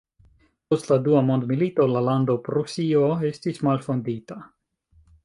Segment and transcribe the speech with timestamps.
[0.73, 4.39] Post la Dua Mondmilito la lando Prusio estis malfondita.